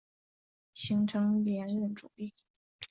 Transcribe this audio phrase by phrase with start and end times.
[0.73, 2.33] 形成连任阻力。